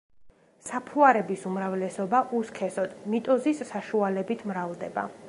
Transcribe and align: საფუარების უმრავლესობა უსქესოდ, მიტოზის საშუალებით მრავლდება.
საფუარების 0.67 1.43
უმრავლესობა 1.49 2.21
უსქესოდ, 2.39 2.97
მიტოზის 3.15 3.63
საშუალებით 3.73 4.47
მრავლდება. 4.55 5.07